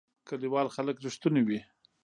[0.27, 1.59] کلیوال خلک رښتونی وی